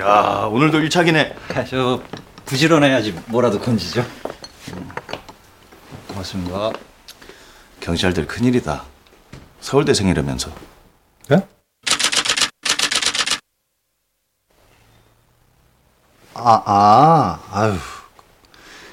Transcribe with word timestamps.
야 0.00 0.48
오늘도 0.50 0.80
일차기네. 0.80 1.36
저 1.68 2.02
부지런해야지 2.46 3.12
뭐라도 3.26 3.60
건지죠. 3.60 4.02
고맙습니다. 6.08 6.70
경찰들 7.80 8.26
큰일이다. 8.26 8.82
서울대생이라면서. 9.60 10.50
예? 11.32 11.46
아, 16.32 16.62
아, 16.64 17.40
아유, 17.52 17.74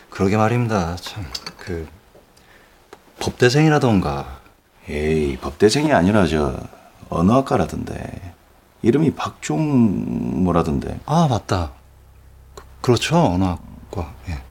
그러게 0.10 0.36
말입니다. 0.36 0.98
참, 0.98 1.26
그, 1.58 1.88
법대생이라던가. 3.20 4.42
에이 4.90 5.38
법대생이 5.38 5.94
아니라 5.94 6.28
저 6.28 6.60
언어학과라던데. 7.10 8.34
이름이 8.82 9.16
박종 9.16 10.44
뭐라던데. 10.44 11.00
아, 11.06 11.28
맞다. 11.30 11.72
그, 12.82 12.92
렇죠 12.92 13.18
언어학과. 13.18 14.14
예. 14.30 14.42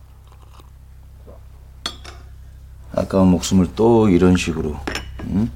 아까운 2.95 3.29
목숨을 3.29 3.75
또 3.75 4.09
이런 4.09 4.37
식으로. 4.37 4.77
응? 5.25 5.51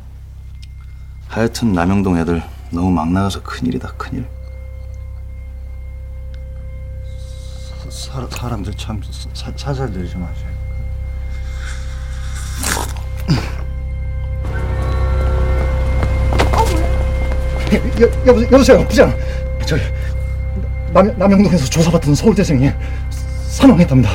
하여튼 1.28 1.72
남영동 1.72 2.18
애들 2.18 2.42
너무 2.70 2.90
막 2.90 3.10
나가서 3.10 3.42
큰일이다 3.42 3.92
큰일. 3.96 4.28
사, 7.90 8.26
사람들 8.28 8.74
참 8.74 9.00
사, 9.34 9.52
살살들 9.56 10.08
좀 10.08 10.22
하세요. 10.22 10.59
여, 17.72 18.32
여, 18.32 18.42
여보세요, 18.50 18.86
부장. 18.88 19.16
저희 19.66 19.80
남, 20.92 21.06
남영동에서 21.18 21.66
조사받던 21.66 22.14
서울대생이 22.14 22.70
사망했답니다. 23.48 24.10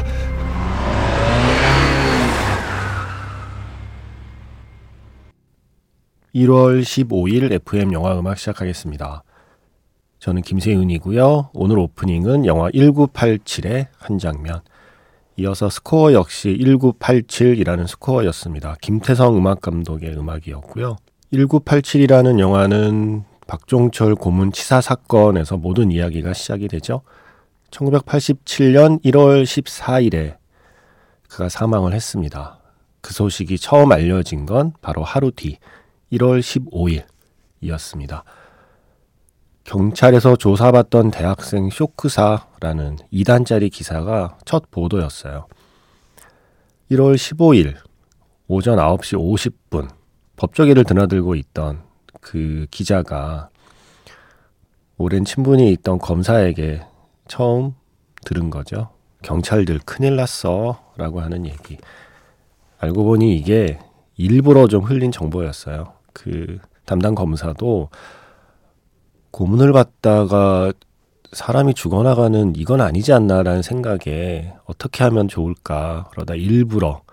일월 6.34 6.82
15일 6.82 7.54
FM 7.54 7.94
영화 7.94 8.20
음악 8.20 8.38
시작하겠습니다. 8.38 9.24
저는 10.20 10.42
김세윤이고요. 10.42 11.52
오늘 11.54 11.80
오프닝은 11.80 12.46
영화 12.46 12.70
1987의 12.72 13.88
한 13.98 14.18
장면. 14.18 14.60
이어서 15.38 15.70
스코어 15.70 16.12
역시 16.12 16.58
1987이라는 16.60 17.88
스코어였습니다. 17.88 18.76
김태성 18.82 19.38
음악 19.38 19.62
감독의 19.62 20.18
음악이었고요. 20.18 20.98
1987이라는 21.34 22.40
영화는 22.40 23.24
박종철 23.48 24.16
고문 24.16 24.52
치사 24.52 24.82
사건에서 24.82 25.58
모든 25.58 25.92
이야기가 25.92 26.34
시작이 26.34 26.68
되죠. 26.68 27.02
1987년 27.72 29.04
1월 29.04 29.44
14일에 29.44 30.38
그가 31.30 31.50
사망을 31.50 31.94
했습니다. 31.94 32.60
그 33.02 33.14
소식이 33.14 33.60
처음 33.60 33.92
알려진 33.92 34.46
건 34.46 34.74
바로 34.82 35.04
하루 35.04 35.32
뒤 35.32 35.58
1월 36.12 36.40
15일이었습니다. 37.62 38.24
경찰에서 39.64 40.36
조사받던 40.36 41.12
대학생 41.12 41.70
쇼크사라는 41.70 42.98
2단짜리 43.12 43.72
기사가 43.72 44.38
첫 44.46 44.70
보도였어요. 44.72 45.48
1월 46.92 47.16
15일 47.16 47.76
오전 48.48 48.78
9시 48.78 49.18
50분 49.18 49.90
법조계를 50.36 50.84
드나들고 50.84 51.36
있던 51.36 51.84
그 52.26 52.66
기자가 52.72 53.50
오랜 54.98 55.26
친분이 55.26 55.72
있던 55.74 56.00
검사에게 56.00 56.82
처음 57.28 57.76
들은 58.26 58.50
거죠. 58.50 58.90
경찰들 59.22 59.80
큰일 59.86 60.16
났어 60.16 60.82
라고 60.98 61.22
하는 61.22 61.46
얘기. 61.46 61.78
알고 62.80 63.04
보니 63.04 63.38
이게 63.38 63.78
일부러 64.18 64.68
좀 64.68 64.84
흘린 64.84 65.12
정보였어요. 65.12 65.94
그 66.14 66.58
담당 66.86 67.14
검사도 67.14 67.90
고문을 69.30 69.72
받다가 69.72 70.74
사람이 71.32 71.76
죽어나가는 71.76 72.56
이건 72.56 72.82
아니지 72.82 73.14
않나라는 73.14 73.62
생각에 73.62 74.52
어떻게 74.66 75.04
하면 75.04 75.28
좋을까 75.28 76.08
그러다 76.10 76.34
일부러 76.34 77.04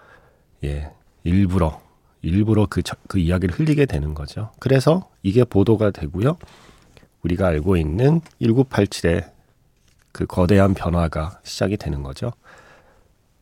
예 0.64 0.90
일부러 1.22 1.82
일부러 2.22 2.66
그, 2.70 2.82
저- 2.82 2.96
그 3.08 3.18
이야기를 3.18 3.58
흘리게 3.58 3.86
되는 3.86 4.14
거죠. 4.14 4.50
그래서 4.60 5.08
이게 5.22 5.44
보도가 5.44 5.90
되고요. 5.90 6.38
우리가 7.22 7.48
알고 7.48 7.76
있는 7.76 8.20
1987의 8.40 9.30
그 10.12 10.26
거대한 10.26 10.74
변화가 10.74 11.40
시작이 11.42 11.76
되는 11.76 12.02
거죠. 12.02 12.32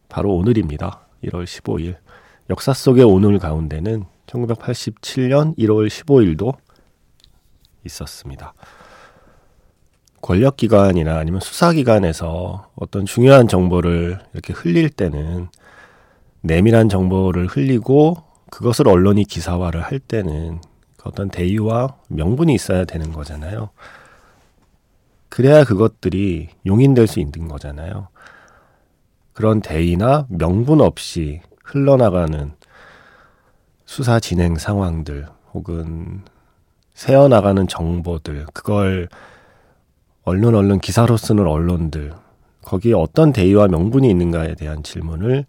바로 0.09 0.35
오늘입니다. 0.35 1.07
1월 1.25 1.45
15일. 1.45 1.97
역사 2.49 2.73
속의 2.73 3.05
오늘 3.05 3.39
가운데는 3.39 4.05
1987년 4.27 5.57
1월 5.59 5.89
15일도 5.89 6.57
있었습니다. 7.85 8.55
권력기관이나 10.23 11.17
아니면 11.19 11.41
수사기관에서 11.41 12.71
어떤 12.75 13.07
중요한 13.07 13.49
정보를 13.49 14.19
이렇게 14.35 14.53
흘릴 14.53 14.91
때는 14.91 15.49
내밀한 16.43 16.89
정보를 16.89 17.47
흘리고 17.47 18.17
그것을 18.51 18.89
언론이 18.89 19.25
기사화를 19.25 19.83
할 19.83 19.99
때는 19.99 20.61
그 20.97 21.09
어떤 21.09 21.31
대의와 21.31 21.97
명분이 22.09 22.55
있어야 22.55 22.85
되는 22.85 23.13
거잖아요. 23.13 23.71
그래야 25.29 25.65
그것들이 25.65 26.49
용인될 26.67 27.07
수 27.07 27.21
있는 27.21 27.49
거잖아요. 27.49 28.09
그런 29.33 29.63
대의나 29.63 30.27
명분 30.29 30.81
없이 30.81 31.41
흘러나가는 31.65 32.53
수사 33.87 34.21
진행 34.21 34.57
상황들 34.57 35.27
혹은 35.55 36.23
새어나가는 36.95 37.67
정보들 37.67 38.47
그걸 38.53 39.09
얼른 40.25 40.55
얼른 40.55 40.81
기사로 40.81 41.17
쓰는 41.17 41.47
언론들 41.47 42.13
거기에 42.63 42.93
어떤 42.93 43.33
대의와 43.33 43.69
명분이 43.69 44.11
있는가에 44.11 44.55
대한 44.55 44.83
질문을 44.83 45.47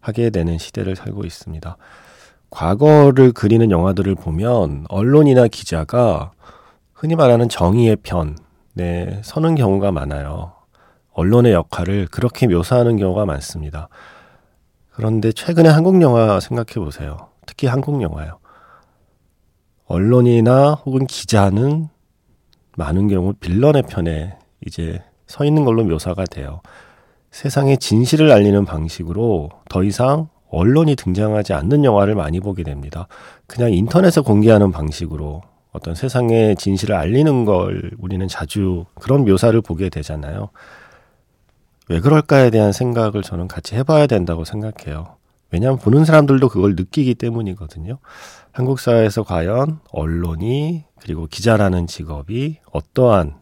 하게 0.00 0.30
되는 0.30 0.56
시대를 0.58 0.96
살고 0.96 1.24
있습니다. 1.24 1.76
과거를 2.54 3.32
그리는 3.32 3.68
영화들을 3.72 4.14
보면 4.14 4.86
언론이나 4.88 5.48
기자가 5.48 6.30
흔히 6.92 7.16
말하는 7.16 7.48
정의의 7.48 7.96
편에 7.96 9.22
서는 9.24 9.56
경우가 9.56 9.90
많아요. 9.90 10.52
언론의 11.14 11.52
역할을 11.52 12.06
그렇게 12.12 12.46
묘사하는 12.46 12.96
경우가 12.96 13.26
많습니다. 13.26 13.88
그런데 14.92 15.32
최근에 15.32 15.68
한국 15.68 16.00
영화 16.00 16.38
생각해 16.38 16.74
보세요. 16.74 17.28
특히 17.44 17.66
한국 17.66 18.00
영화요. 18.02 18.38
언론이나 19.86 20.74
혹은 20.74 21.06
기자는 21.06 21.88
많은 22.76 23.08
경우 23.08 23.32
빌런의 23.32 23.82
편에 23.82 24.38
이제 24.64 25.02
서 25.26 25.44
있는 25.44 25.64
걸로 25.64 25.82
묘사가 25.82 26.24
돼요. 26.26 26.60
세상의 27.32 27.78
진실을 27.78 28.30
알리는 28.30 28.64
방식으로 28.64 29.50
더 29.68 29.82
이상 29.82 30.28
언론이 30.54 30.96
등장하지 30.96 31.52
않는 31.52 31.84
영화를 31.84 32.14
많이 32.14 32.40
보게 32.40 32.62
됩니다. 32.62 33.08
그냥 33.46 33.72
인터넷에 33.72 34.20
공개하는 34.20 34.72
방식으로 34.72 35.42
어떤 35.72 35.94
세상의 35.94 36.56
진실을 36.56 36.94
알리는 36.94 37.44
걸 37.44 37.90
우리는 37.98 38.26
자주 38.28 38.84
그런 38.94 39.24
묘사를 39.24 39.60
보게 39.60 39.88
되잖아요. 39.88 40.50
왜 41.88 42.00
그럴까에 42.00 42.50
대한 42.50 42.72
생각을 42.72 43.22
저는 43.22 43.48
같이 43.48 43.74
해봐야 43.74 44.06
된다고 44.06 44.44
생각해요. 44.44 45.16
왜냐하면 45.50 45.78
보는 45.78 46.04
사람들도 46.04 46.48
그걸 46.48 46.74
느끼기 46.76 47.14
때문이거든요. 47.14 47.98
한국 48.52 48.80
사회에서 48.80 49.22
과연 49.22 49.80
언론이 49.92 50.84
그리고 51.00 51.26
기자라는 51.26 51.86
직업이 51.86 52.58
어떠한 52.72 53.34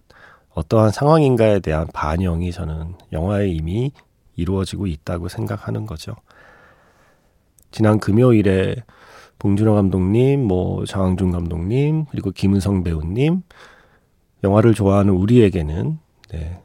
어떠한 0.55 0.91
상황인가에 0.91 1.61
대한 1.61 1.87
반영이 1.93 2.53
저는 2.53 2.95
영화에 3.13 3.49
이미 3.49 3.93
이루어지고 4.37 4.87
있다고 4.87 5.29
생각하는 5.29 5.87
거죠. 5.87 6.15
지난 7.73 7.99
금요일에 7.99 8.77
봉준호 9.39 9.75
감독님, 9.75 10.47
뭐 10.47 10.85
장항준 10.85 11.33
감독님, 11.33 12.05
그리고 12.11 12.31
김은성 12.31 12.85
배우님 12.85 13.43
영화를 14.45 14.75
좋아하는 14.75 15.15
우리에게는 15.15 15.99
네, 16.31 16.61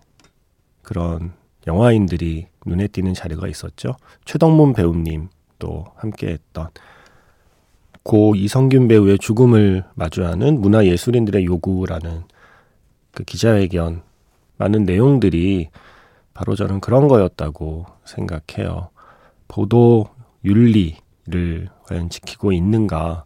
그런 0.83 1.33
영화인들이 1.65 2.48
눈에 2.65 2.88
띄는 2.88 3.13
자료가 3.13 3.48
있었죠. 3.48 3.95
최덕문 4.25 4.74
배우님도 4.74 5.86
함께했던 5.95 6.69
고 8.04 8.36
이성균 8.36 8.88
배우의 8.88 9.19
죽음을 9.19 9.83
마주하는 9.95 10.62
문화예술인들의 10.62 11.45
요구라는 11.45 12.24
그 13.12 13.24
기자회견 13.24 14.01
많은 14.57 14.83
내용들이 14.86 15.69
바로 16.33 16.56
저는 16.56 16.80
그런 16.80 17.07
거였다고 17.07 17.86
생각해요. 18.06 18.89
보도 19.48 20.07
윤리를 20.47 21.69
과연 21.83 22.09
지키고 22.09 22.53
있는가? 22.53 23.25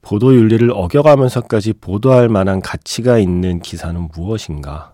보도 0.00 0.34
윤리를 0.34 0.70
어겨가면서까지 0.70 1.74
보도할 1.74 2.28
만한 2.28 2.60
가치가 2.60 3.18
있는 3.18 3.60
기사는 3.60 4.08
무엇인가? 4.14 4.92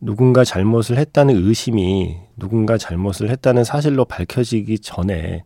누군가 0.00 0.44
잘못을 0.44 0.98
했다는 0.98 1.34
의심이 1.46 2.18
누군가 2.36 2.76
잘못을 2.76 3.30
했다는 3.30 3.64
사실로 3.64 4.04
밝혀지기 4.04 4.80
전에 4.80 5.44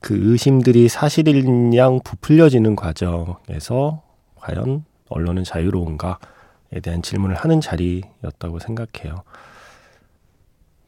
그 0.00 0.14
의심들이 0.20 0.88
사실인 0.88 1.74
양 1.76 2.00
부풀려지는 2.02 2.76
과정에서 2.76 4.02
과연 4.36 4.84
언론은 5.08 5.44
자유로운가에 5.44 6.80
대한 6.82 7.02
질문을 7.02 7.36
하는 7.36 7.60
자리였다고 7.60 8.58
생각해요. 8.58 9.22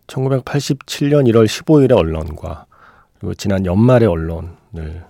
1987년 0.06 1.29
1월 1.31 1.47
15일의 1.47 1.97
언론과 1.97 2.67
그리고 3.19 3.35
지난 3.35 3.65
연말의 3.65 4.09
언론을 4.09 5.05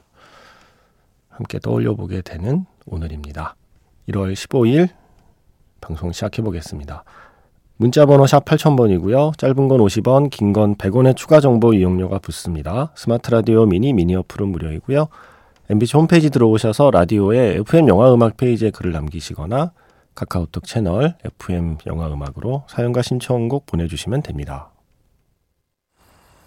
함께 1.31 1.59
떠올려 1.59 1.95
보게 1.95 2.23
되는 2.23 2.65
오늘입니다. 2.87 3.57
1월 4.09 4.33
15일 4.35 4.89
방송 5.81 6.13
시작해 6.13 6.43
보겠습니다. 6.43 7.05
문자 7.77 8.07
번호 8.07 8.27
샵 8.27 8.45
8000번이고요. 8.45 9.37
짧은 9.37 9.69
건 9.69 9.81
50원, 9.81 10.31
긴 10.31 10.53
건 10.53 10.77
100원의 10.77 11.17
추가 11.17 11.41
정보 11.41 11.75
이용료가 11.75 12.21
붙습니다. 12.21 12.93
스마트 12.95 13.31
라디오 13.31 13.67
미니 13.67 13.93
미니 13.93 14.15
어플은 14.15 14.49
무료이고요. 14.49 15.09
MBC 15.71 15.97
홈페이지 15.97 16.31
들어오셔서 16.31 16.91
라디오에 16.93 17.57
FM 17.57 17.89
영화 17.89 18.13
음악 18.15 18.37
페이지에 18.37 18.71
글을 18.71 18.93
남기시거나 18.93 19.73
카카오톡 20.15 20.65
채널 20.65 21.17
FM 21.25 21.79
영화 21.87 22.07
음악으로 22.13 22.65
사연과 22.69 23.03
신청곡 23.03 23.67
보내주시면 23.67 24.23
됩니다. 24.23 24.71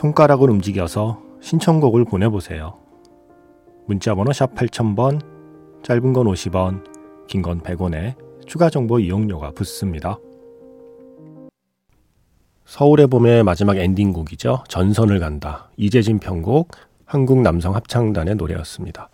손가락을 0.00 0.48
움직여서 0.48 1.20
신청곡을 1.42 2.06
보내보세요. 2.06 2.78
문자번호 3.86 4.32
샵 4.32 4.54
8000번, 4.54 5.20
짧은 5.82 6.14
건 6.14 6.26
50원, 6.26 7.26
긴 7.26 7.42
건 7.42 7.60
100원에 7.60 8.14
추가 8.46 8.70
정보 8.70 8.98
이용료가 8.98 9.50
붙습니다. 9.50 10.16
서울의 12.64 13.08
봄의 13.08 13.42
마지막 13.42 13.76
엔딩곡이죠. 13.76 14.64
전선을 14.68 15.20
간다. 15.20 15.68
이재진 15.76 16.18
편곡, 16.18 16.70
한국 17.04 17.42
남성 17.42 17.74
합창단의 17.74 18.36
노래였습니다. 18.36 19.10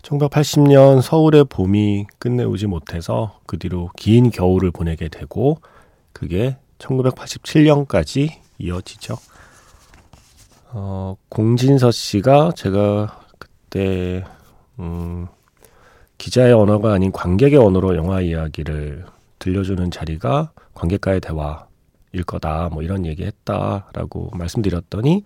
1980년 0.00 1.02
서울의 1.02 1.44
봄이 1.44 2.06
끝내오지 2.18 2.68
못해서 2.68 3.40
그 3.44 3.58
뒤로 3.58 3.90
긴 3.96 4.30
겨울을 4.30 4.70
보내게 4.70 5.08
되고 5.08 5.58
그게 6.14 6.56
1987년까지 6.78 8.30
이어지죠. 8.58 9.16
어, 10.70 11.16
공진서 11.28 11.90
씨가 11.90 12.52
제가 12.56 13.20
그때 13.38 14.24
음, 14.78 15.26
기자의 16.18 16.52
언어가 16.52 16.92
아닌 16.92 17.12
관객의 17.12 17.58
언어로 17.58 17.96
영화 17.96 18.20
이야기를 18.20 19.04
들려주는 19.38 19.90
자리가 19.90 20.50
관객과의 20.74 21.20
대화일 21.20 22.24
거다. 22.26 22.70
뭐 22.72 22.82
이런 22.82 23.06
얘기 23.06 23.24
했다라고 23.24 24.30
말씀드렸더니 24.34 25.24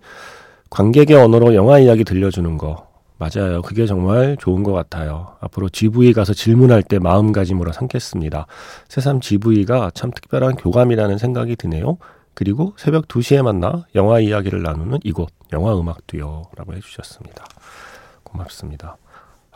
관객의 0.69 1.17
언어로 1.17 1.55
영화 1.55 1.79
이야기 1.79 2.03
들려주는 2.03 2.57
거 2.57 2.91
맞아요. 3.17 3.61
그게 3.61 3.85
정말 3.85 4.35
좋은 4.39 4.63
것 4.63 4.73
같아요. 4.73 5.35
앞으로 5.41 5.69
GV 5.69 6.11
가서 6.13 6.33
질문할 6.33 6.81
때 6.81 6.97
마음가짐으로 6.97 7.71
삼겠습니다. 7.71 8.47
새삼 8.87 9.19
GV가 9.21 9.91
참 9.93 10.09
특별한 10.09 10.55
교감이라는 10.55 11.19
생각이 11.19 11.55
드네요. 11.55 11.99
그리고 12.41 12.73
새벽 12.75 13.07
2시에 13.07 13.43
만나 13.43 13.85
영화 13.93 14.19
이야기를 14.19 14.63
나누는 14.63 14.97
이곳 15.03 15.29
영화 15.53 15.77
음악 15.77 16.07
듀오라고 16.07 16.73
해주셨습니다. 16.73 17.45
고맙습니다. 18.23 18.97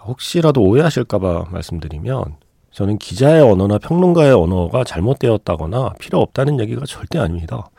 혹시라도 0.04 0.62
오해하실까봐 0.62 1.46
말씀드리면 1.50 2.36
저는 2.70 3.00
기자의 3.00 3.42
언어나 3.42 3.80
평론가의 3.80 4.34
언어가 4.34 4.84
잘못되었다거나 4.84 5.94
필요 5.98 6.22
없다는 6.22 6.60
얘기가 6.60 6.86
절대 6.86 7.18
아닙니다. 7.18 7.72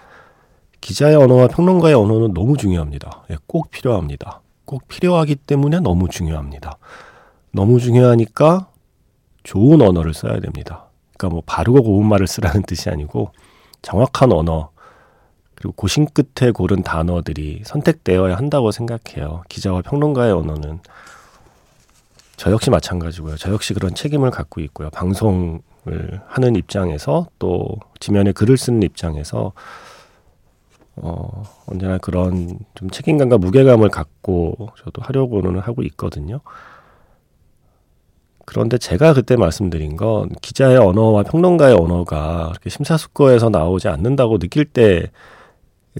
기자의 0.80 1.14
언어와 1.14 1.46
평론가의 1.46 1.94
언어는 1.94 2.34
너무 2.34 2.56
중요합니다. 2.56 3.26
예, 3.30 3.36
꼭 3.46 3.70
필요합니다. 3.70 4.40
꼭 4.64 4.88
필요하기 4.88 5.36
때문에 5.36 5.78
너무 5.78 6.08
중요합니다. 6.08 6.78
너무 7.52 7.78
중요하니까 7.78 8.70
좋은 9.44 9.80
언어를 9.82 10.14
써야 10.14 10.40
됩니다. 10.40 10.88
그러니까 11.16 11.32
뭐 11.32 11.42
바르고 11.46 11.84
고운 11.84 12.08
말을 12.08 12.26
쓰라는 12.26 12.62
뜻이 12.62 12.90
아니고 12.90 13.30
정확한 13.82 14.32
언어 14.32 14.70
그리고 15.56 15.72
고심 15.72 16.06
끝에 16.06 16.50
고른 16.52 16.82
단어들이 16.82 17.62
선택되어야 17.64 18.36
한다고 18.36 18.70
생각해요. 18.70 19.42
기자와 19.48 19.82
평론가의 19.82 20.32
언어는 20.32 20.80
저 22.36 22.50
역시 22.50 22.70
마찬가지고요. 22.70 23.36
저 23.36 23.50
역시 23.50 23.72
그런 23.72 23.94
책임을 23.94 24.30
갖고 24.30 24.60
있고요. 24.60 24.90
방송을 24.90 25.60
하는 26.26 26.56
입장에서 26.56 27.26
또 27.38 27.76
지면에 27.98 28.32
글을 28.32 28.58
쓰는 28.58 28.82
입장에서 28.82 29.52
어, 30.96 31.42
언제나 31.66 31.98
그런 31.98 32.58
좀 32.74 32.90
책임감과 32.90 33.38
무게감을 33.38 33.88
갖고 33.88 34.70
저도 34.82 35.02
하려고는 35.02 35.58
하고 35.60 35.82
있거든요. 35.82 36.40
그런데 38.44 38.78
제가 38.78 39.12
그때 39.12 39.36
말씀드린 39.36 39.96
건 39.96 40.30
기자의 40.40 40.76
언어와 40.76 41.24
평론가의 41.24 41.74
언어가 41.74 42.48
그렇게 42.50 42.70
심사숙고해서 42.70 43.50
나오지 43.50 43.88
않는다고 43.88 44.38
느낄 44.38 44.64
때 44.64 45.10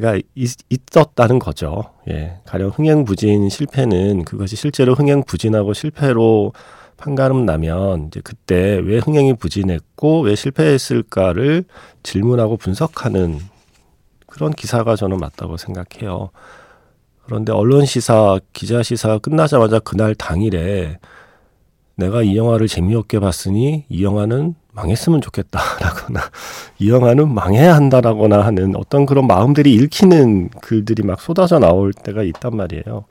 가 0.01 0.17
있, 0.35 0.51
있었다는 0.69 1.39
거죠. 1.39 1.85
예. 2.09 2.39
가령 2.45 2.71
흥행부진 2.71 3.49
실패는 3.49 4.25
그것이 4.25 4.57
실제로 4.57 4.95
흥행부진하고 4.95 5.73
실패로 5.73 6.53
판가름 6.97 7.47
나면 7.47 8.09
이제 8.09 8.21
그때 8.23 8.81
왜 8.83 8.99
흥행이 8.99 9.35
부진했고 9.35 10.23
왜 10.23 10.35
실패했을까를 10.35 11.65
질문하고 12.03 12.57
분석하는 12.57 13.39
그런 14.27 14.53
기사가 14.53 14.97
저는 14.97 15.19
맞다고 15.19 15.57
생각해요. 15.57 16.31
그런데 17.25 17.53
언론 17.53 17.87
시사, 17.87 18.39
기자 18.53 18.83
시사가 18.83 19.19
끝나자마자 19.19 19.79
그날 19.79 20.15
당일에 20.15 20.99
내가 21.97 22.23
이 22.23 22.37
영화를 22.37 22.69
재미없게 22.69 23.19
봤으니 23.19 23.85
이 23.89 24.05
영화는 24.05 24.55
망했으면 24.77 25.23
좋겠다라거나 25.23 26.21
이 26.79 26.91
영화는 26.91 27.33
망해야 27.33 27.75
한다라거나 27.75 28.45
하는 28.45 28.77
어떤 28.77 29.07
그런 29.07 29.27
마음들이 29.27 29.73
읽히는 29.75 30.51
글들이 30.61 31.03
막 31.03 31.21
쏟아져 31.21 31.59
나올 31.59 31.93
때가 31.93 32.23
있단 32.23 32.55
말이에요. 32.55 33.07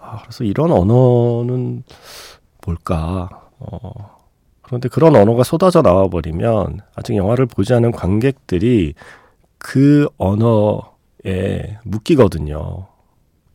아, 0.00 0.22
그래서 0.22 0.44
이런 0.44 0.72
언어는 0.72 1.84
뭘까? 2.64 3.28
어, 3.58 4.16
그런데 4.62 4.88
그런 4.88 5.14
언어가 5.14 5.44
쏟아져 5.44 5.82
나와 5.82 6.08
버리면 6.08 6.80
아직 6.94 7.16
영화를 7.16 7.46
보지 7.46 7.74
않은 7.74 7.92
관객들이 7.92 8.94
그 9.58 10.08
언어에 10.16 11.78
묶이거든요. 11.84 12.86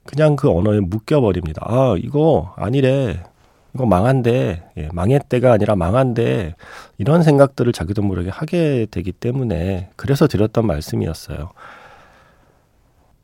그냥 0.06 0.36
그 0.36 0.50
언어에 0.50 0.80
묶여버립니다. 0.80 1.64
아, 1.66 1.96
이거 1.98 2.54
아니래. 2.58 3.24
이거 3.74 3.86
망한데, 3.86 4.72
예, 4.78 4.90
망했대가 4.92 5.54
아니라 5.54 5.76
망한데, 5.76 6.56
이런 6.98 7.24
생각들을 7.24 7.72
자기도 7.72 8.02
모르게 8.02 8.30
하게 8.30 8.86
되기 8.92 9.12
때문에, 9.12 9.90
그래서 9.96 10.28
드렸던 10.28 10.68
말씀이었어요. 10.68 11.52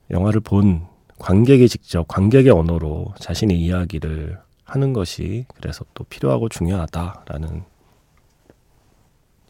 영화를 0.09 0.39
본 0.39 0.85
관객이 1.19 1.67
직접 1.67 2.07
관객의 2.07 2.51
언어로 2.51 3.13
자신의 3.19 3.59
이야기를 3.59 4.39
하는 4.63 4.93
것이 4.93 5.45
그래서 5.55 5.83
또 5.93 6.03
필요하고 6.05 6.47
중요하다라는 6.49 7.63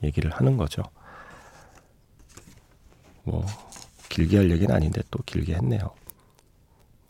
얘기를 0.04 0.32
하는 0.32 0.58
거죠. 0.58 0.84
뭐, 3.24 3.46
길게 4.10 4.38
할 4.38 4.52
얘기는 4.52 4.74
아닌데 4.74 5.02
또 5.12 5.20
길게 5.26 5.54
했네요. 5.56 5.92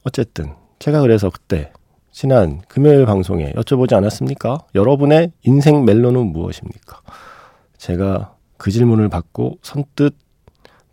어쨌든, 0.03 0.55
제가 0.79 1.01
그래서 1.01 1.29
그때 1.29 1.71
지난 2.19 2.61
금요일 2.67 3.05
방송에 3.05 3.51
여쭤보지 3.51 3.93
않았습니까? 3.93 4.57
여러분의 4.73 5.33
인생 5.43 5.85
멜로는 5.85 6.31
무엇입니까? 6.33 7.01
제가 7.77 8.33
그 8.57 8.71
질문을 8.71 9.07
받고 9.07 9.59
선뜻 9.61 10.15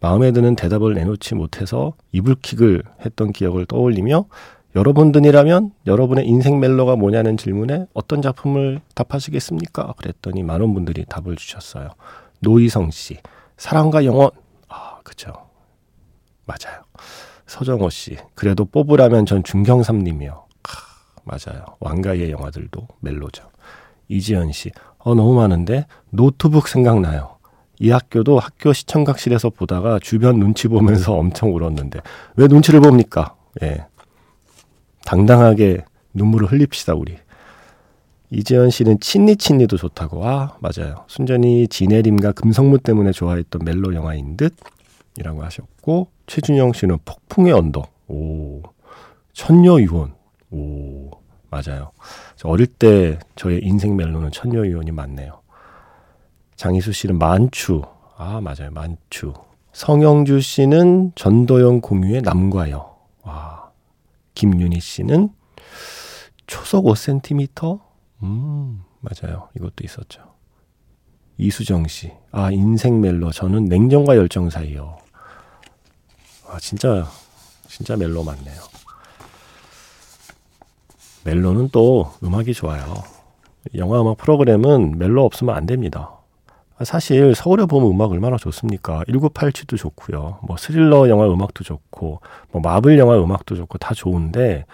마음에 0.00 0.32
드는 0.32 0.54
대답을 0.54 0.92
내놓지 0.92 1.34
못해서 1.34 1.94
이불킥을 2.12 2.82
했던 3.06 3.32
기억을 3.32 3.64
떠올리며 3.64 4.26
여러분들이라면 4.76 5.70
여러분의 5.86 6.26
인생 6.26 6.60
멜로가 6.60 6.96
뭐냐는 6.96 7.38
질문에 7.38 7.86
어떤 7.94 8.20
작품을 8.20 8.82
답하시겠습니까? 8.94 9.94
그랬더니 9.96 10.42
많은 10.42 10.74
분들이 10.74 11.06
답을 11.08 11.36
주셨어요. 11.36 11.88
노희성 12.40 12.90
씨, 12.90 13.16
사랑과 13.56 14.04
영원. 14.04 14.28
아, 14.68 14.98
그쵸. 15.02 15.32
맞아요. 16.44 16.82
서정호 17.46 17.88
씨. 17.88 18.18
그래도 18.34 18.66
뽑으라면 18.66 19.24
전 19.24 19.42
중경삼님이요. 19.42 20.43
크, 21.24 21.36
맞아요. 21.50 21.64
왕가의 21.80 22.30
영화들도 22.30 22.86
멜로죠. 23.00 23.44
이지연 24.08 24.52
씨. 24.52 24.70
어, 24.98 25.14
너무 25.14 25.34
많은데 25.34 25.86
노트북 26.10 26.68
생각나요. 26.68 27.36
이 27.80 27.90
학교도 27.90 28.38
학교 28.38 28.72
시청각실에서 28.72 29.50
보다가 29.50 29.98
주변 29.98 30.38
눈치 30.38 30.68
보면서 30.68 31.14
엄청 31.18 31.54
울었는데 31.54 32.00
왜 32.36 32.46
눈치를 32.46 32.80
봅니까? 32.80 33.34
예. 33.62 33.84
당당하게 35.04 35.84
눈물을 36.12 36.50
흘립시다 36.50 36.94
우리. 36.94 37.16
이재현 38.30 38.70
씨는 38.70 39.00
친니 39.00 39.36
친니도 39.36 39.76
좋다고. 39.76 40.26
아 40.26 40.56
맞아요. 40.60 41.04
순전히 41.08 41.68
진해림과 41.68 42.32
금성무 42.32 42.78
때문에 42.78 43.12
좋아했던 43.12 43.62
멜로 43.64 43.94
영화인 43.94 44.36
듯이라고 44.36 45.44
하셨고 45.44 46.08
최준영 46.26 46.72
씨는 46.72 46.98
폭풍의 47.04 47.52
언덕. 47.52 47.92
오 48.08 48.62
천녀 49.32 49.80
유혼. 49.80 50.14
오 50.54 51.10
맞아요. 51.50 51.90
저 52.36 52.48
어릴 52.48 52.66
때 52.66 53.18
저의 53.36 53.60
인생 53.62 53.96
멜로는 53.96 54.30
천녀 54.32 54.64
유혼이 54.66 54.90
맞네요. 54.92 55.40
장희수 56.56 56.92
씨는 56.92 57.18
만추. 57.18 57.82
아 58.16 58.40
맞아요 58.40 58.70
만추. 58.70 59.32
성영주 59.72 60.40
씨는 60.40 61.12
전도연 61.16 61.80
공유의 61.80 62.22
남과여. 62.22 62.96
와 63.22 63.70
김윤희 64.34 64.80
씨는 64.80 65.30
초속 66.46 66.84
5cm? 66.86 67.80
음, 68.22 68.84
맞아요. 69.00 69.48
이것도 69.56 69.76
있었죠. 69.82 70.22
이수정 71.38 71.88
씨. 71.88 72.12
아, 72.30 72.50
인생 72.50 73.00
멜로. 73.00 73.30
저는 73.32 73.64
냉정과 73.64 74.16
열정 74.16 74.50
사이요. 74.50 74.98
아, 76.48 76.58
진짜, 76.60 77.08
진짜 77.66 77.96
멜로 77.96 78.22
맞네요. 78.22 78.60
멜로는 81.24 81.70
또 81.72 82.10
음악이 82.22 82.54
좋아요. 82.54 82.82
영화 83.76 84.00
음악 84.00 84.18
프로그램은 84.18 84.98
멜로 84.98 85.24
없으면 85.24 85.54
안 85.54 85.66
됩니다. 85.66 86.12
사실 86.82 87.34
서울에 87.34 87.66
보면 87.66 87.90
음악 87.90 88.10
얼마나 88.10 88.36
좋습니까? 88.36 89.04
1987도 89.08 89.78
좋고요. 89.78 90.38
뭐 90.42 90.56
스릴러 90.56 91.08
영화 91.08 91.26
음악도 91.26 91.64
좋고, 91.64 92.20
뭐 92.50 92.60
마블 92.62 92.98
영화 92.98 93.16
음악도 93.16 93.54
좋고 93.54 93.78
다 93.78 93.94
좋은데 93.94 94.66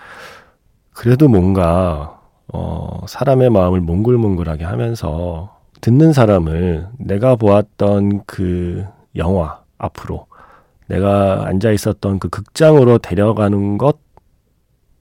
그래도 0.93 1.29
뭔가 1.29 2.21
어 2.53 3.05
사람의 3.07 3.51
마음을 3.51 3.81
몽글몽글하게 3.81 4.65
하면서 4.65 5.57
듣는 5.81 6.13
사람을 6.13 6.89
내가 6.99 7.37
보았던 7.37 8.25
그 8.27 8.85
영화 9.17 9.61
앞으로 9.79 10.27
내가 10.89 11.47
앉아 11.47 11.71
있었던 11.71 12.19
그 12.19 12.29
극장으로 12.29 12.99
데려가는 12.99 13.79
것 13.79 13.99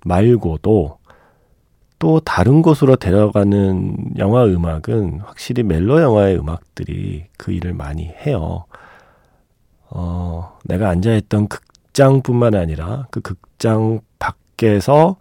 말고도 0.05 0.98
또 1.99 2.21
다른 2.21 2.61
곳으로 2.61 2.95
데려가는 2.95 4.17
영화 4.17 4.45
음악은 4.45 5.19
확실히 5.19 5.63
멜로 5.63 6.01
영화의 6.01 6.39
음악들이 6.39 7.25
그 7.37 7.51
일을 7.51 7.73
많이 7.73 8.05
해요. 8.05 8.65
어, 9.89 10.57
내가 10.63 10.89
앉아있던 10.89 11.49
극장뿐만 11.49 12.55
아니라 12.55 13.07
그 13.11 13.19
극장 13.21 13.99
밖에서 14.17 15.17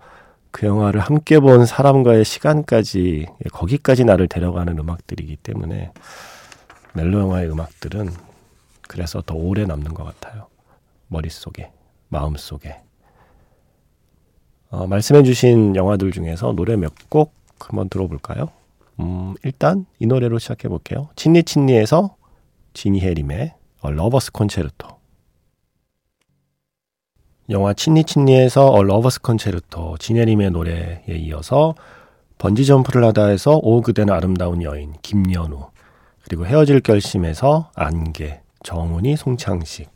그 0.53 0.67
영화를 0.67 1.01
함께 1.01 1.41
본 1.41 1.67
사람과의 1.67 2.25
시간까지, 2.25 3.27
거기까지 3.53 4.05
나를 4.05 4.29
데려가는 4.29 4.79
음악들이기 4.79 5.37
때문에 5.37 5.93
멜로 6.95 7.21
영화의 7.21 7.51
음악들은 7.51 8.11
그래서 8.89 9.21
더 9.21 9.35
오래 9.35 9.65
남는 9.65 9.95
것 9.95 10.05
같아요. 10.05 10.47
머릿속에, 11.09 11.73
마음속에. 12.09 12.88
어, 14.71 14.87
말씀해주신 14.87 15.77
영화들 15.77 16.13
중에서 16.13 16.53
노래 16.53 16.77
몇 16.77 16.93
곡 17.09 17.33
한번 17.61 17.89
들어볼까요? 17.89 18.51
음, 19.01 19.35
일단 19.43 19.87
이 19.99 20.07
노래로 20.07 20.39
시작해 20.39 20.69
볼게요. 20.69 21.09
친니 21.17 21.43
친니에서 21.43 22.17
진혜림의 22.75 23.55
Lover's 23.83 24.31
Concerto. 24.33 24.89
영화 27.51 27.73
친니 27.73 28.05
친니에서 28.05 28.67
어 28.69 28.83
Lover's 28.83 29.23
Concerto 29.23 29.97
진혜림의 29.99 30.51
노래에 30.51 31.03
이어서 31.09 31.75
번지 32.37 32.67
점프를 32.67 33.03
하다에서 33.07 33.59
오 33.63 33.81
그대는 33.81 34.13
아름다운 34.13 34.63
여인 34.63 34.93
김연우 35.01 35.71
그리고 36.25 36.45
헤어질 36.47 36.81
결심에서 36.81 37.71
안개 37.75 38.41
정훈이 38.63 39.17
송창식 39.17 39.89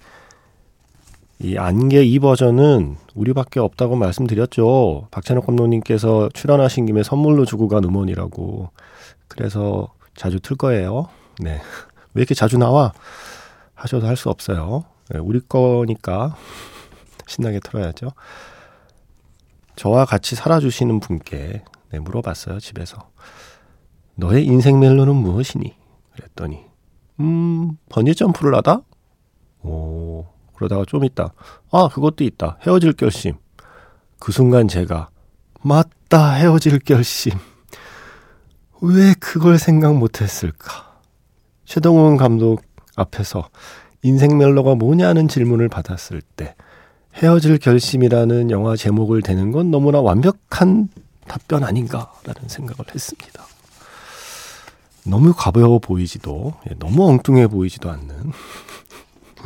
이 1.43 1.59
안개 1.59 2.05
이 2.05 2.19
버전은 2.21 2.97
우리밖에 3.15 3.59
없다고 3.59 3.97
말씀드렸죠. 3.97 5.09
박찬욱 5.11 5.45
감독님께서 5.45 6.29
출연하신 6.33 6.87
김에 6.87 7.03
선물로 7.03 7.45
주고 7.45 7.67
간 7.67 7.83
음원이라고. 7.85 8.71
그래서 9.27 9.89
자주 10.15 10.39
틀 10.39 10.57
거예요. 10.57 11.09
네. 11.41 11.61
왜 12.15 12.21
이렇게 12.21 12.35
자주 12.35 12.59
나와? 12.59 12.93
하셔도 13.75 14.07
할 14.07 14.17
수 14.17 14.31
없어요. 14.31 14.85
네, 15.11 15.19
우리 15.19 15.41
거니까 15.41 16.37
신나게 17.27 17.59
틀어야죠. 17.59 18.13
저와 19.75 20.05
같이 20.05 20.37
살아주시는 20.37 21.01
분께 21.01 21.65
네, 21.91 21.99
물어봤어요, 21.99 22.61
집에서. 22.61 23.09
너의 24.15 24.45
인생 24.45 24.79
멜로는 24.79 25.17
무엇이니? 25.17 25.75
그랬더니, 26.15 26.61
음, 27.21 27.77
번지 27.89 28.15
점프를 28.15 28.55
하다? 28.57 28.83
오, 29.63 29.92
그러다가 30.63 30.85
좀 30.87 31.05
있다. 31.05 31.33
아, 31.73 31.89
그것도 31.89 32.23
있다. 32.23 32.59
헤어질 32.65 32.93
결심. 32.93 33.35
그 34.21 34.31
순간 34.31 34.69
제가, 34.69 35.09
맞다, 35.63 36.35
헤어질 36.35 36.79
결심. 36.81 37.33
왜 38.81 39.15
그걸 39.19 39.59
생각 39.59 39.97
못했을까? 39.97 40.93
최동훈 41.65 42.17
감독 42.17 42.63
앞에서 42.95 43.49
인생 44.03 44.39
멜로가 44.39 44.77
뭐냐는 44.77 45.27
질문을 45.27 45.69
받았을 45.69 46.23
때, 46.37 46.55
헤어질 47.15 47.59
결심이라는 47.59 48.51
영화 48.51 48.77
제목을 48.77 49.23
대는 49.23 49.51
건 49.51 49.71
너무나 49.71 50.01
완벽한 50.01 50.89
답변 51.27 51.65
아닌가라는 51.65 52.49
생각을 52.49 52.95
했습니다. 52.95 53.45
너무 55.05 55.33
가벼워 55.37 55.81
보이지도, 55.81 56.55
예, 56.71 56.75
너무 56.79 57.09
엉뚱해 57.09 57.49
보이지도 57.49 57.91
않는 57.91 58.33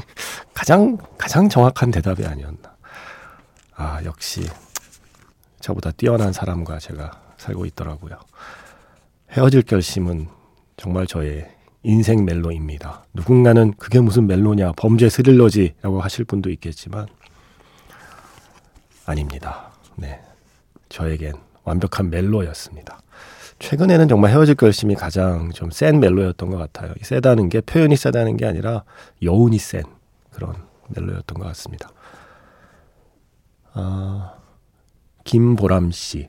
가장 0.55 0.99
가장 1.19 1.49
정확한 1.49 1.91
대답이 1.91 2.25
아니었나. 2.25 2.76
아 3.75 4.03
역시 4.05 4.47
저보다 5.61 5.91
뛰어난 5.93 6.33
사람과 6.33 6.79
제가 6.79 7.11
살고 7.37 7.67
있더라고요. 7.67 8.19
헤어질 9.33 9.62
결심은 9.62 10.29
정말 10.76 11.07
저의 11.07 11.50
인생 11.83 12.25
멜로입니다. 12.25 13.05
누군가는 13.15 13.73
그게 13.76 14.00
무슨 14.00 14.26
멜로냐, 14.26 14.73
범죄 14.73 15.09
스릴러지라고 15.09 16.00
하실 16.00 16.25
분도 16.25 16.50
있겠지만 16.50 17.07
아닙니다. 19.05 19.71
네. 19.95 20.21
저에겐 20.88 21.35
완벽한 21.65 22.11
멜로였습니다. 22.11 22.99
최근에는 23.58 24.08
정말 24.08 24.32
헤어질 24.32 24.54
결심이 24.54 24.94
가장 24.94 25.50
좀 25.52 25.70
센 25.70 25.98
멜로였던 26.00 26.50
것 26.50 26.58
같아요. 26.58 26.92
세다는 27.00 27.48
게 27.48 27.60
표현이 27.60 27.96
세다는 27.96 28.36
게 28.36 28.46
아니라 28.46 28.84
여운이 29.22 29.58
센 29.58 29.82
그런 30.30 30.54
멜로였던 30.88 31.38
것 31.38 31.46
같습니다. 31.48 31.88
아, 33.72 34.34
김보람 35.25 35.90
씨. 35.90 36.28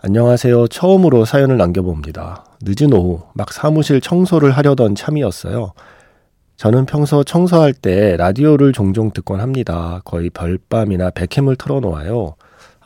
안녕하세요. 0.00 0.68
처음으로 0.68 1.24
사연을 1.24 1.56
남겨봅니다. 1.56 2.44
늦은 2.62 2.92
오후 2.92 3.22
막 3.34 3.52
사무실 3.52 4.00
청소를 4.00 4.52
하려던 4.52 4.94
참이었어요. 4.94 5.72
저는 6.56 6.86
평소 6.86 7.22
청소할 7.24 7.72
때 7.72 8.16
라디오를 8.16 8.72
종종 8.72 9.12
듣곤 9.12 9.40
합니다. 9.40 10.00
거의 10.04 10.30
별밤이나 10.30 11.10
백햄을 11.10 11.56
틀어놓아요. 11.56 12.34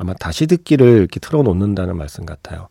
아마 0.03 0.15
다시 0.15 0.49
듣기를 0.49 0.99
이렇게 0.99 1.21
틀어놓는다는 1.21 1.97
말씀 1.97 2.27
같아요. 2.27 2.67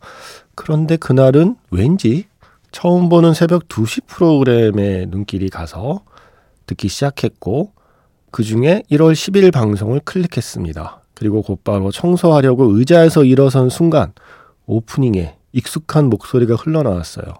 그런데 0.54 0.98
그날은 0.98 1.56
왠지 1.70 2.26
처음 2.72 3.08
보는 3.08 3.32
새벽 3.32 3.68
2시 3.68 4.06
프로그램에 4.06 5.06
눈길이 5.06 5.48
가서 5.48 6.02
듣기 6.66 6.88
시작했고, 6.88 7.72
그 8.30 8.42
중에 8.42 8.82
1월 8.90 9.14
10일 9.14 9.50
방송을 9.50 10.00
클릭했습니다. 10.04 11.00
그리고 11.14 11.40
곧바로 11.40 11.90
청소하려고 11.90 12.64
의자에서 12.76 13.24
일어선 13.24 13.70
순간 13.70 14.12
오프닝에 14.66 15.36
익숙한 15.52 16.10
목소리가 16.10 16.56
흘러나왔어요. 16.56 17.32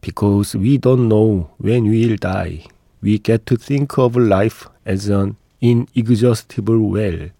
Because 0.00 0.58
we 0.60 0.78
don't 0.78 1.06
know 1.06 1.50
when 1.64 1.84
we'll 1.84 2.20
die. 2.20 2.64
We 3.00 3.20
get 3.22 3.44
to 3.44 3.56
think 3.56 3.96
of 3.96 4.20
life 4.20 4.66
as 4.88 5.08
an 5.08 5.36
inexhaustible 5.62 6.80
well. 6.92 7.30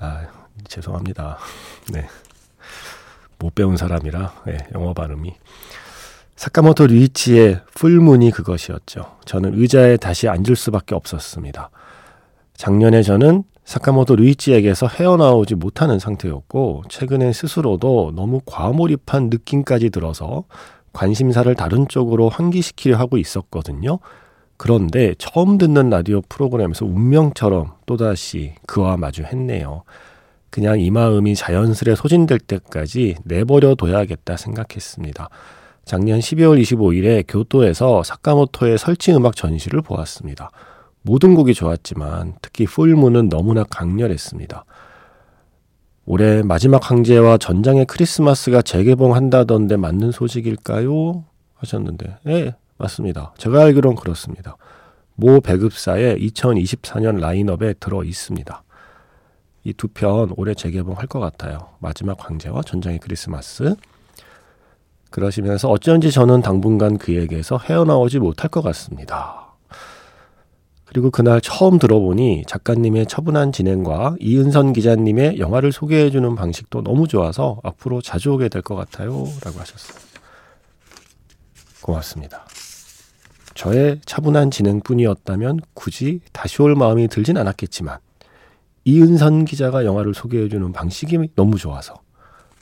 아, 0.00 0.35
죄송합니다. 0.68 1.38
네. 1.92 2.06
못 3.38 3.54
배운 3.54 3.76
사람이라, 3.76 4.32
네, 4.46 4.58
영어 4.74 4.94
발음이. 4.94 5.34
사카모토 6.36 6.86
류이치의 6.86 7.60
풀문이 7.74 8.30
그것이었죠. 8.30 9.16
저는 9.24 9.58
의자에 9.58 9.96
다시 9.96 10.28
앉을 10.28 10.54
수밖에 10.54 10.94
없었습니다. 10.94 11.70
작년에 12.54 13.02
저는 13.02 13.44
사카모토 13.64 14.16
류이치에게서 14.16 14.86
헤어나오지 14.86 15.56
못하는 15.56 15.98
상태였고 15.98 16.84
최근에 16.88 17.32
스스로도 17.32 18.12
너무 18.14 18.40
과몰입한 18.46 19.28
느낌까지 19.28 19.90
들어서 19.90 20.44
관심사를 20.92 21.52
다른 21.56 21.88
쪽으로 21.88 22.28
환기시키려 22.28 22.96
하고 22.96 23.18
있었거든요. 23.18 23.98
그런데 24.56 25.14
처음 25.18 25.58
듣는 25.58 25.90
라디오 25.90 26.22
프로그램에서 26.28 26.86
운명처럼 26.86 27.72
또다시 27.84 28.54
그와 28.66 28.96
마주했네요. 28.96 29.82
그냥 30.50 30.80
이 30.80 30.90
마음이 30.90 31.34
자연스레 31.34 31.94
소진될 31.94 32.38
때까지 32.38 33.16
내버려 33.24 33.74
둬야겠다 33.74 34.36
생각했습니다. 34.36 35.28
작년 35.84 36.18
12월 36.18 36.60
25일에 36.60 37.24
교토에서 37.28 38.02
사카모토의 38.02 38.78
설치 38.78 39.12
음악 39.12 39.36
전시를 39.36 39.82
보았습니다. 39.82 40.50
모든 41.02 41.34
곡이 41.34 41.54
좋았지만 41.54 42.34
특히 42.42 42.66
풀문은 42.66 43.28
너무나 43.28 43.62
강렬했습니다. 43.64 44.64
올해 46.06 46.42
마지막 46.42 46.90
황제와 46.90 47.38
전장의 47.38 47.86
크리스마스가 47.86 48.62
재개봉한다던데 48.62 49.76
맞는 49.76 50.12
소식일까요? 50.12 51.24
하셨는데, 51.54 52.18
네, 52.24 52.54
맞습니다. 52.78 53.34
제가 53.38 53.62
알기론 53.62 53.94
그렇습니다. 53.96 54.56
모 55.14 55.40
배급사의 55.40 56.18
2024년 56.18 57.18
라인업에 57.18 57.74
들어 57.74 58.04
있습니다. 58.04 58.62
이 59.66 59.72
두 59.74 59.88
편 59.88 60.32
올해 60.36 60.54
재개봉할 60.54 61.08
것 61.08 61.18
같아요. 61.18 61.70
마지막 61.80 62.16
황제와 62.24 62.62
전장의 62.62 63.00
크리스마스. 63.00 63.74
그러시면서 65.10 65.68
어쩐지 65.68 66.12
저는 66.12 66.40
당분간 66.42 66.98
그에게서 66.98 67.58
헤어나오지 67.58 68.20
못할 68.20 68.48
것 68.48 68.62
같습니다. 68.62 69.54
그리고 70.84 71.10
그날 71.10 71.40
처음 71.40 71.78
들어보니 71.80 72.44
작가님의 72.46 73.06
처분한 73.06 73.50
진행과 73.50 74.16
이은선 74.20 74.72
기자님의 74.72 75.40
영화를 75.40 75.72
소개해주는 75.72 76.36
방식도 76.36 76.82
너무 76.82 77.08
좋아서 77.08 77.58
앞으로 77.64 78.00
자주 78.00 78.32
오게 78.32 78.48
될 78.48 78.62
것 78.62 78.76
같아요. 78.76 79.10
라고 79.44 79.58
하셨어요. 79.58 79.98
고맙습니다. 81.82 82.46
저의 83.54 84.00
차분한 84.06 84.50
진행뿐이었다면 84.52 85.60
굳이 85.74 86.20
다시 86.32 86.62
올 86.62 86.76
마음이 86.76 87.08
들진 87.08 87.36
않았겠지만 87.36 87.98
이은선 88.86 89.44
기자가 89.44 89.84
영화를 89.84 90.14
소개해주는 90.14 90.72
방식이 90.72 91.18
너무 91.34 91.58
좋아서 91.58 91.94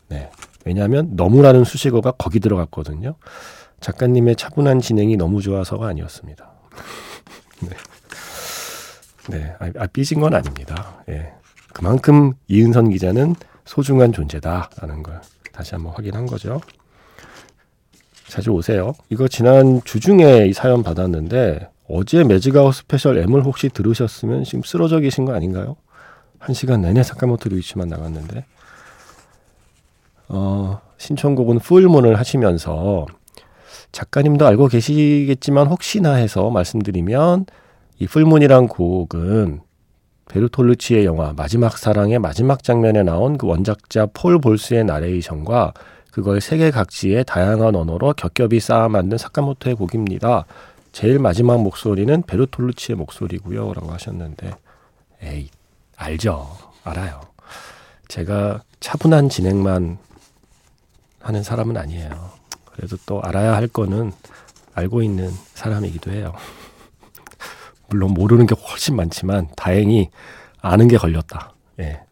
네. 0.09 0.31
왜냐하면 0.64 1.11
너무라는 1.12 1.64
수식어가 1.64 2.12
거기 2.12 2.40
들어갔거든요. 2.40 3.16
작가님의 3.81 4.37
차분한 4.37 4.81
진행이 4.81 5.19
너무 5.19 5.43
좋아서가 5.43 5.87
아니었습니다. 5.87 6.50
네. 7.61 7.69
네, 9.28 9.54
아, 9.59 9.71
아, 9.78 9.87
삐진 9.87 10.21
건 10.21 10.35
아닙니다. 10.35 11.02
예. 11.11 11.35
그만큼 11.75 12.33
이은선 12.49 12.88
기자는 12.90 13.35
소중한 13.66 14.12
존재다라는 14.12 15.02
걸 15.02 15.21
다시 15.52 15.75
한번 15.75 15.93
확인한 15.95 16.25
거죠. 16.25 16.61
자주 18.28 18.50
오세요. 18.50 18.95
이거 19.11 19.28
지난 19.28 19.83
주중에 19.85 20.47
이 20.47 20.54
사연 20.54 20.83
받았는데 20.83 21.69
어제 21.88 22.25
매직아웃 22.25 22.75
스페셜 22.75 23.19
M을 23.19 23.43
혹시 23.45 23.69
들으셨으면 23.69 24.45
지금 24.45 24.62
쓰러져 24.62 25.00
계신 25.00 25.26
거 25.26 25.35
아닌가요? 25.35 25.76
한 26.44 26.54
시간 26.54 26.82
내내 26.82 27.02
사카모토 27.02 27.48
류이치만 27.48 27.88
나갔는데 27.88 28.44
어, 30.28 30.78
신청곡은 30.99 31.58
풀문을 31.60 32.19
하시면서 32.19 33.06
작가님도 33.92 34.47
알고 34.47 34.69
계시겠지만 34.69 35.69
혹시나 35.69 36.12
해서 36.12 36.50
말씀드리면 36.50 37.47
이 37.99 38.06
풀문이란 38.06 38.69
곡은 38.69 39.60
베르톨루치의 40.28 41.06
영화 41.06 41.32
마지막 41.32 41.78
사랑의 41.78 42.19
마지막 42.19 42.62
장면에 42.62 43.02
나온 43.02 43.38
그 43.38 43.47
원작자 43.47 44.08
폴 44.12 44.38
볼스의 44.38 44.84
나레이션과 44.84 45.73
그걸 46.12 46.42
세계 46.42 46.71
각지의 46.71 47.25
다양한 47.25 47.75
언어로 47.75 48.12
겹겹이 48.12 48.60
쌓아 48.60 48.90
만든 48.90 49.16
사카모토의 49.16 49.76
곡입니다. 49.76 50.45
제일 50.92 51.19
마지막 51.19 51.62
목소리는 51.62 52.23
베르톨루치의 52.23 52.97
목소리고요. 52.97 53.73
라고 53.73 53.90
하셨는데 53.92 54.50
에이 55.23 55.49
알죠. 55.97 56.57
알아요. 56.85 57.21
제가 58.09 58.63
차분한 58.80 59.28
진행만 59.28 59.99
하는 61.21 61.43
사람은 61.43 61.76
아니에요. 61.76 62.33
그래도 62.67 62.97
또 63.07 63.23
알아야 63.23 63.54
할 63.54 63.67
거는 63.69 64.13
알고 64.75 65.02
있는 65.02 65.30
사람이기도 65.54 66.11
해요. 66.11 66.35
물론 67.89 68.13
모르는 68.13 68.47
게 68.47 68.54
훨씬 68.54 68.97
많지만 68.97 69.49
다행히 69.57 70.11
아는 70.61 70.89
게 70.89 70.97
걸렸다. 70.97 71.54
예. 71.80 72.02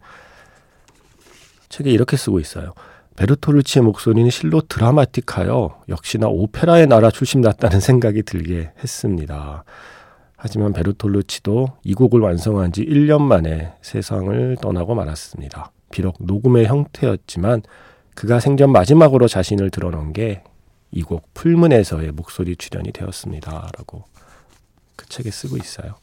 책에 1.69 1.89
이렇게 1.91 2.17
쓰고 2.17 2.39
있어요. 2.39 2.73
베르토루치의 3.15 3.83
목소리는 3.83 4.29
실로 4.29 4.61
드라마틱하여 4.61 5.83
역시나 5.89 6.27
오페라의 6.27 6.87
나라 6.87 7.11
출신 7.11 7.41
같다는 7.41 7.79
생각이 7.79 8.23
들게 8.23 8.71
했습니다. 8.79 9.63
하지만 10.43 10.73
베르톨루치도 10.73 11.67
이 11.85 11.93
곡을 11.93 12.19
완성한 12.19 12.73
지 12.73 12.83
1년 12.83 13.21
만에 13.21 13.73
세상을 13.81 14.57
떠나고 14.61 14.93
말았습니다. 14.93 15.71
비록 15.89 16.17
녹음의 16.19 16.65
형태였지만 16.65 17.61
그가 18.13 18.41
생전 18.41 18.71
마지막으로 18.71 19.29
자신을 19.29 19.69
드러낸 19.69 20.11
게 20.11 20.43
이 20.93 21.01
곡 21.01 21.33
풀문에서의 21.33 22.11
목소리 22.11 22.55
출연이 22.55 22.91
되었습니다. 22.91 23.71
라고 23.75 24.03
그 24.95 25.07
책에 25.09 25.31
쓰고 25.31 25.57
있어요. 25.57 25.95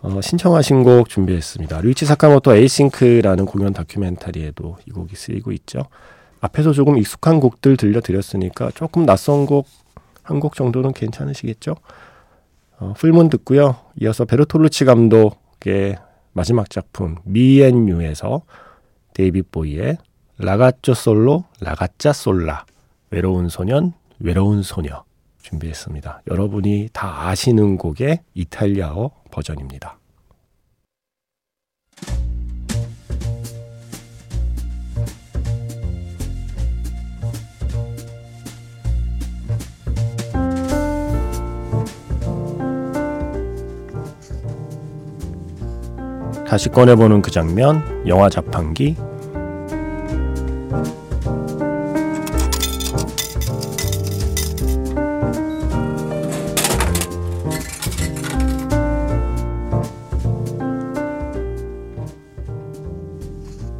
어, 0.00 0.20
신청하신 0.20 0.82
곡 0.82 1.08
준비했습니다. 1.08 1.80
류이치 1.82 2.06
사카모토 2.06 2.54
에이싱크라는 2.54 3.46
공연 3.46 3.72
다큐멘터리에도 3.72 4.78
이 4.86 4.90
곡이 4.90 5.14
쓰이고 5.14 5.52
있죠. 5.52 5.86
앞에서 6.40 6.72
조금 6.72 6.98
익숙한 6.98 7.40
곡들 7.40 7.76
들려드렸으니까 7.76 8.70
조금 8.74 9.06
낯선 9.06 9.46
곡 9.46 9.66
한 10.24 10.40
곡 10.40 10.54
정도는 10.56 10.92
괜찮으시겠죠? 10.92 11.76
어, 12.78 12.94
Full 12.96 13.12
Moon 13.12 13.28
듣고요. 13.30 13.76
이어서 14.00 14.24
베르톨루치 14.24 14.84
감독의 14.84 15.96
마지막 16.32 16.68
작품 16.68 17.16
Me 17.24 17.44
and 17.44 17.73
You에서 17.73 18.42
데이빗 19.14 19.52
보위의 19.52 19.98
Ragazzo 20.38 20.94
solo, 20.94 21.44
ragazza 21.60 22.12
sola 22.12 22.66
외로운 23.10 23.48
소년 23.48 23.92
외로운 24.18 24.62
소녀 24.62 25.04
준비했습니다. 25.42 26.22
여러분이 26.28 26.88
다 26.92 27.28
아시는 27.28 27.76
곡의 27.76 28.20
이탈리아어 28.34 29.10
버전입니다. 29.30 29.98
다시 46.54 46.68
꺼내보는 46.68 47.20
그 47.20 47.32
장면, 47.32 47.82
영화 48.06 48.28
자판기, 48.28 48.94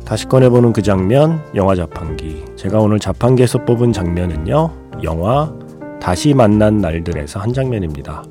다시 0.05 0.27
꺼내보는 0.27 0.73
그 0.73 0.83
장면, 0.83 1.41
영화 1.55 1.77
자판기. 1.77 2.45
제가 2.57 2.81
오늘 2.81 2.99
자판기에서 2.99 3.65
뽑은 3.65 3.93
장면은요, 3.93 4.73
영화 5.05 5.53
다시 6.01 6.35
만난 6.35 6.79
날들에서 6.79 7.39
한 7.39 7.53
장면입니다. 7.53 8.25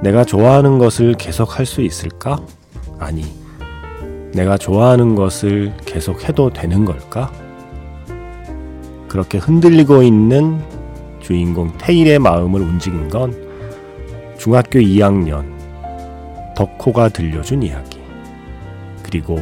내가 0.00 0.22
좋아하는 0.22 0.78
것을 0.78 1.14
계속 1.14 1.58
할 1.58 1.66
수 1.66 1.80
있을까? 1.80 2.38
아니, 3.02 3.24
내가 4.32 4.56
좋아하는 4.56 5.14
것을 5.16 5.74
계속 5.84 6.28
해도 6.28 6.50
되는 6.50 6.84
걸까? 6.84 7.32
그렇게 9.08 9.38
흔들리고 9.38 10.02
있는 10.02 10.62
주인공 11.20 11.76
테일의 11.78 12.18
마음을 12.18 12.60
움직인 12.60 13.08
건 13.08 13.32
중학교 14.38 14.78
2학년 14.78 15.44
덕호가 16.56 17.08
들려준 17.08 17.62
이야기. 17.62 18.00
그리고 19.02 19.38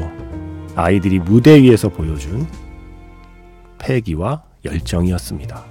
아이들이 0.74 1.18
무대 1.18 1.60
위에서 1.62 1.88
보여준 1.88 2.46
패기와 3.78 4.42
열정이었습니다. 4.64 5.64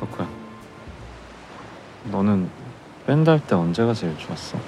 덕후야 0.00 0.28
너는 2.10 2.63
밴드 3.06 3.28
할 3.28 3.38
때 3.40 3.54
언제가 3.54 3.92
제일 3.92 4.16
좋았어? 4.18 4.58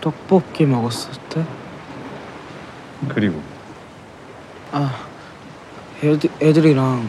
떡볶이 0.00 0.66
먹었을 0.66 1.12
때 1.28 1.44
그리고 3.08 3.40
아 4.72 4.92
애들, 6.02 6.30
애들이랑 6.40 7.08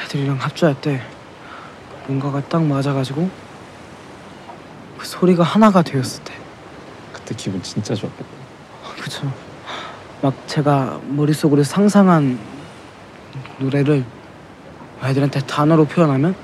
애들이랑 0.00 0.36
합주할 0.36 0.80
때 0.80 1.02
뭔가가 2.06 2.40
딱 2.42 2.62
맞아가지고 2.64 3.28
그 4.98 5.06
소리가 5.06 5.42
하나가 5.42 5.82
되었을 5.82 6.22
때 6.22 6.34
그때 7.12 7.34
기분 7.34 7.60
진짜 7.62 7.94
좋았겠다. 7.94 8.28
그쵸 9.02 9.32
막 10.22 10.34
제가 10.46 11.00
머릿속으로 11.08 11.64
상상한 11.64 12.38
노래를 13.58 14.04
애들한테 15.02 15.40
단어로 15.40 15.86
표현하면 15.86 16.36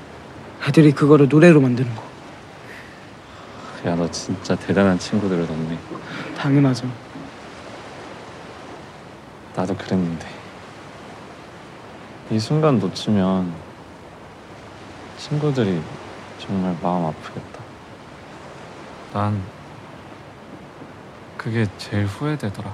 애들이 0.67 0.91
그거를 0.91 1.27
노래로 1.27 1.59
만드는 1.61 1.93
거 1.95 2.03
야, 3.87 3.95
너 3.95 4.09
진짜 4.11 4.55
대단한 4.55 4.97
친구들을 4.99 5.47
뒀네. 5.47 5.77
당연하죠 6.37 6.87
나도 9.55 9.75
그랬는데. 9.75 10.27
이 12.29 12.39
순간 12.39 12.79
놓치면 12.79 13.53
친구들이 15.17 15.81
정말 16.39 16.77
마음 16.81 17.05
아프겠다. 17.05 17.59
난 19.13 19.41
그게 21.37 21.67
제일 21.77 22.05
후회되더라. 22.05 22.73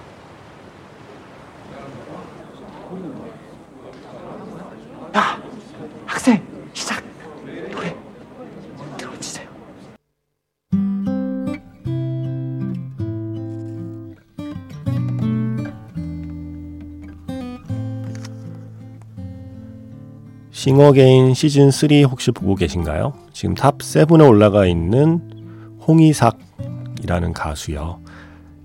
학생 6.06 6.57
싱어게인 20.58 21.36
시즌 21.36 21.70
3 21.70 21.89
혹시 22.10 22.32
보고 22.32 22.56
계신가요? 22.56 23.13
지금 23.32 23.54
탑 23.54 23.78
7에 23.78 24.28
올라가 24.28 24.65
있는 24.65 25.22
홍이삭이라는 25.88 27.34
가수요. 27.34 28.00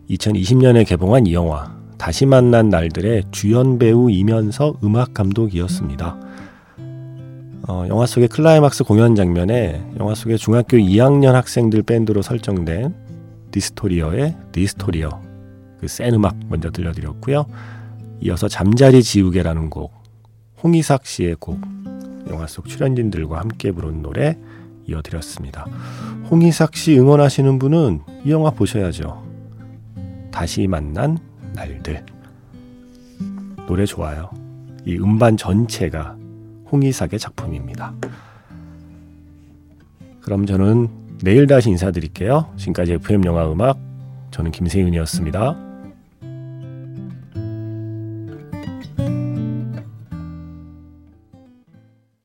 2020년에 0.09 0.87
개봉한 0.87 1.27
이 1.27 1.35
영화 1.35 1.77
다시 1.99 2.25
만난 2.25 2.71
날들의 2.71 3.25
주연 3.31 3.79
배우이면서 3.79 4.77
음악 4.83 5.13
감독이었습니다. 5.13 6.17
어, 7.69 7.85
영화 7.89 8.07
속의 8.07 8.29
클라이막스 8.29 8.85
공연 8.85 9.15
장면에 9.15 9.85
영화 10.01 10.15
속의 10.15 10.39
중학교 10.39 10.79
2학년 10.79 11.33
학생들 11.33 11.83
밴드로 11.83 12.23
설정된 12.23 12.95
디스토리어의 13.51 14.35
디스토리어 14.53 15.21
그 15.79 15.89
센 15.89 16.15
음악 16.15 16.37
먼저 16.49 16.71
들려드렸고요. 16.71 17.45
이어서 18.23 18.49
잠자리 18.49 19.03
지우개라는 19.03 19.69
곡 19.69 20.02
홍이삭 20.63 21.07
씨의 21.07 21.37
곡 21.41 21.61
영화 22.31 22.47
속 22.47 22.69
출연진들과 22.69 23.39
함께 23.39 23.73
부른 23.73 24.03
노래 24.03 24.39
이어드렸습니다. 24.87 25.65
홍이삭 26.31 26.77
씨 26.77 26.99
응원하시는 26.99 27.59
분은 27.59 28.01
이 28.25 28.31
영화 28.31 28.51
보셔야죠. 28.51 29.23
다시 30.31 30.67
만난 30.67 31.19
날들 31.55 32.05
노래 33.67 33.85
좋아요. 33.87 34.31
이 34.85 34.97
음반 34.97 35.37
전체가 35.37 36.17
홍이삭의 36.71 37.19
작품입니다. 37.19 37.95
그럼 40.21 40.47
저는 40.47 40.89
내일 41.23 41.47
다시 41.47 41.71
인사드릴게요. 41.71 42.53
지금까지 42.57 42.95
FM 42.95 43.25
영화 43.25 43.51
음악 43.51 43.79
저는 44.31 44.51
김세윤이었습니다. 44.51 45.72